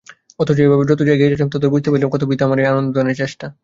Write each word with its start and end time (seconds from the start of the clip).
অথচ 0.39 0.57
এভাবে 0.59 0.83
যতই 0.89 1.11
এগিয়ে 1.13 1.29
যাচ্ছিলাম 1.29 1.51
ততই 1.53 1.71
বুঝতে 1.73 1.89
পারছিলাম 1.89 2.11
কত 2.13 2.23
বৃথা 2.29 2.43
আমার 2.47 2.59
এই 2.59 2.67
আনন্দদানের 2.71 3.19
চেষ্টা। 3.21 3.45